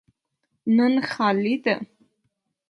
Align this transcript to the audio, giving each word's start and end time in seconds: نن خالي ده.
نن 0.75 0.95
خالي 1.09 1.55
ده. 1.63 1.75